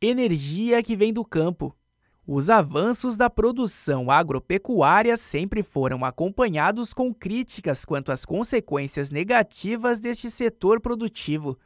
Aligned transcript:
energia 0.00 0.82
que 0.82 0.96
vem 0.96 1.12
do 1.12 1.24
campo. 1.24 1.76
Os 2.26 2.48
avanços 2.48 3.16
da 3.16 3.28
produção 3.28 4.10
agropecuária 4.10 5.16
sempre 5.16 5.62
foram 5.62 6.04
acompanhados 6.04 6.94
com 6.94 7.12
críticas 7.12 7.84
quanto 7.84 8.10
às 8.10 8.24
consequências 8.24 9.10
negativas 9.10 10.00
deste 10.00 10.30
setor 10.30 10.80
produtivo. 10.80 11.58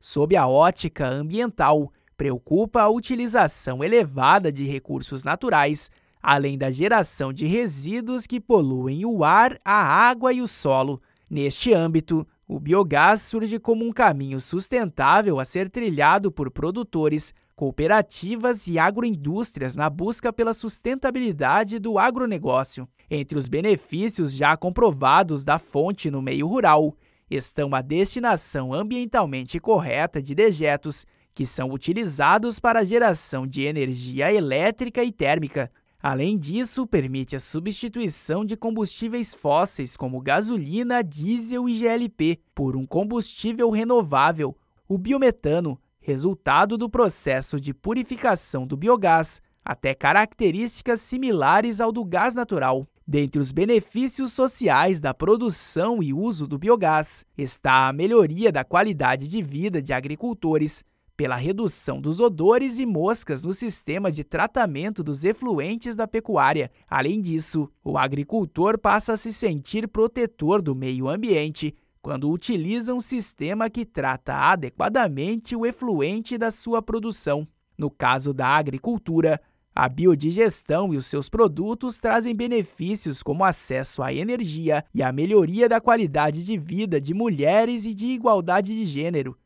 Sob 0.00 0.34
a 0.36 0.46
ótica 0.46 1.06
ambiental, 1.06 1.92
preocupa 2.16 2.80
a 2.82 2.88
utilização 2.88 3.84
elevada 3.84 4.50
de 4.50 4.64
recursos 4.64 5.22
naturais, 5.22 5.90
além 6.22 6.56
da 6.56 6.70
geração 6.70 7.32
de 7.32 7.46
resíduos 7.46 8.26
que 8.26 8.40
poluem 8.40 9.04
o 9.04 9.24
ar, 9.24 9.58
a 9.64 9.82
água 9.82 10.32
e 10.32 10.40
o 10.40 10.46
solo. 10.46 11.02
Neste 11.28 11.74
âmbito, 11.74 12.26
o 12.46 12.60
biogás 12.60 13.22
surge 13.22 13.58
como 13.58 13.84
um 13.84 13.92
caminho 13.92 14.40
sustentável 14.40 15.40
a 15.40 15.44
ser 15.44 15.68
trilhado 15.68 16.30
por 16.30 16.50
produtores, 16.50 17.34
cooperativas 17.62 18.66
e 18.66 18.76
agroindústrias 18.76 19.76
na 19.76 19.88
busca 19.88 20.32
pela 20.32 20.52
sustentabilidade 20.52 21.78
do 21.78 21.96
agronegócio. 21.96 22.88
Entre 23.08 23.38
os 23.38 23.46
benefícios 23.46 24.32
já 24.32 24.56
comprovados 24.56 25.44
da 25.44 25.60
fonte 25.60 26.10
no 26.10 26.20
meio 26.20 26.48
rural 26.48 26.96
estão 27.30 27.72
a 27.72 27.80
destinação 27.80 28.74
ambientalmente 28.74 29.60
correta 29.60 30.20
de 30.20 30.34
dejetos, 30.34 31.06
que 31.32 31.46
são 31.46 31.70
utilizados 31.70 32.58
para 32.58 32.80
a 32.80 32.84
geração 32.84 33.46
de 33.46 33.62
energia 33.62 34.32
elétrica 34.32 35.04
e 35.04 35.12
térmica. 35.12 35.70
Além 36.02 36.36
disso, 36.36 36.84
permite 36.84 37.36
a 37.36 37.40
substituição 37.40 38.44
de 38.44 38.56
combustíveis 38.56 39.36
fósseis 39.36 39.96
como 39.96 40.20
gasolina, 40.20 41.00
diesel 41.00 41.68
e 41.68 41.78
GLP 41.78 42.40
por 42.56 42.74
um 42.74 42.84
combustível 42.84 43.70
renovável, 43.70 44.56
o 44.88 44.98
biometano, 44.98 45.78
resultado 46.02 46.76
do 46.76 46.90
processo 46.90 47.60
de 47.60 47.72
purificação 47.72 48.66
do 48.66 48.76
biogás, 48.76 49.40
até 49.64 49.94
características 49.94 51.00
similares 51.00 51.80
ao 51.80 51.92
do 51.92 52.04
gás 52.04 52.34
natural. 52.34 52.86
Dentre 53.06 53.40
os 53.40 53.52
benefícios 53.52 54.32
sociais 54.32 55.00
da 55.00 55.14
produção 55.14 56.02
e 56.02 56.12
uso 56.12 56.46
do 56.46 56.58
biogás 56.58 57.24
está 57.38 57.88
a 57.88 57.92
melhoria 57.92 58.50
da 58.50 58.64
qualidade 58.64 59.28
de 59.28 59.42
vida 59.42 59.80
de 59.80 59.92
agricultores, 59.92 60.84
pela 61.16 61.36
redução 61.36 62.00
dos 62.00 62.18
odores 62.18 62.78
e 62.78 62.86
moscas 62.86 63.44
no 63.44 63.52
sistema 63.52 64.10
de 64.10 64.24
tratamento 64.24 65.04
dos 65.04 65.24
efluentes 65.24 65.94
da 65.94 66.08
pecuária. 66.08 66.70
Além 66.88 67.20
disso, 67.20 67.70
o 67.84 67.96
agricultor 67.96 68.78
passa 68.78 69.12
a 69.12 69.16
se 69.16 69.32
sentir 69.32 69.86
protetor 69.86 70.60
do 70.60 70.74
meio 70.74 71.08
ambiente 71.08 71.76
quando 72.02 72.28
utiliza 72.28 72.92
um 72.92 73.00
sistema 73.00 73.70
que 73.70 73.86
trata 73.86 74.34
adequadamente 74.34 75.54
o 75.54 75.64
efluente 75.64 76.36
da 76.36 76.50
sua 76.50 76.82
produção. 76.82 77.46
No 77.78 77.88
caso 77.88 78.34
da 78.34 78.48
agricultura, 78.48 79.40
a 79.74 79.88
biodigestão 79.88 80.92
e 80.92 80.96
os 80.96 81.06
seus 81.06 81.28
produtos 81.30 81.98
trazem 81.98 82.34
benefícios 82.34 83.22
como 83.22 83.44
acesso 83.44 84.02
à 84.02 84.12
energia 84.12 84.84
e 84.92 85.02
a 85.02 85.12
melhoria 85.12 85.68
da 85.68 85.80
qualidade 85.80 86.44
de 86.44 86.58
vida 86.58 87.00
de 87.00 87.14
mulheres 87.14 87.86
e 87.86 87.94
de 87.94 88.08
igualdade 88.08 88.74
de 88.74 88.84
gênero. 88.84 89.38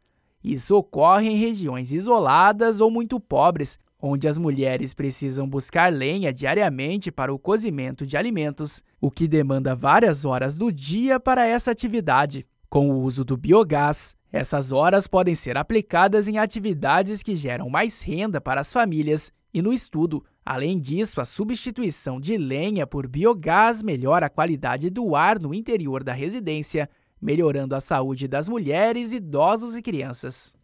Isso 0.43 0.75
ocorre 0.75 1.29
em 1.29 1.37
regiões 1.37 1.93
isoladas 1.93 2.81
ou 2.81 2.91
muito 2.91 3.21
pobres, 3.21 3.79
onde 4.01 4.29
as 4.29 4.39
mulheres 4.39 4.95
precisam 4.95 5.49
buscar 5.49 5.93
lenha 5.93 6.33
diariamente 6.33 7.11
para 7.11 7.33
o 7.33 7.39
cozimento 7.39 8.07
de 8.07 8.17
alimentos, 8.17 8.83
o 9.01 9.11
que 9.11 9.27
demanda 9.27 9.75
várias 9.75 10.25
horas 10.25 10.57
do 10.57 10.71
dia 10.71 11.19
para 11.19 11.47
essa 11.47 11.71
atividade. 11.71 12.47
Com 12.69 12.91
o 12.91 13.03
uso 13.03 13.25
do 13.25 13.37
biogás, 13.37 14.15
essas 14.31 14.73
horas 14.73 15.07
podem 15.07 15.35
ser 15.35 15.57
aplicadas 15.57 16.29
em 16.29 16.39
atividades 16.39 17.23
que 17.23 17.35
geram 17.35 17.71
mais 17.71 18.03
renda 18.03 18.41
para 18.41 18.61
as 18.61 18.73
famílias 18.73 19.33
e 19.55 19.63
no 19.63 19.73
estudo. 19.73 20.23
Além 20.45 20.79
disso, 20.79 21.21
a 21.21 21.25
substituição 21.25 22.21
de 22.21 22.37
lenha 22.37 22.87
por 22.87 23.09
biogás 23.09 23.83
melhora 23.83 24.27
a 24.27 24.31
qualidade 24.31 24.91
do 24.91 25.17
ar 25.17 25.41
no 25.41 25.55
interior 25.55 26.05
da 26.05 26.13
residência, 26.13 26.89
melhorando 27.21 27.75
a 27.75 27.81
saúde 27.81 28.29
das 28.29 28.49
mulheres, 28.49 29.13
idosos 29.13 29.75
e 29.75 29.83
crianças. 29.83 30.55